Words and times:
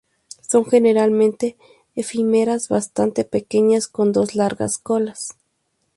Son 0.41 0.65
generalmente 0.65 1.57
efímeras 1.95 2.69
bastante 2.69 3.23
pequeñas 3.23 3.87
con 3.87 4.11
dos 4.11 4.33
largas 4.33 4.79
colas. 4.79 5.37